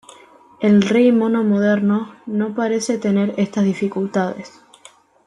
El 0.61 0.81
Rey 0.81 1.11
Mono 1.11 1.43
moderno 1.43 2.15
no 2.25 2.55
parece 2.55 2.97
tener 2.97 3.35
estas 3.37 3.65
dificultades. 3.65 4.59